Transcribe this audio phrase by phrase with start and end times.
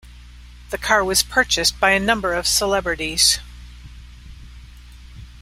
[0.71, 3.37] The car was purchased by a number of celebrities.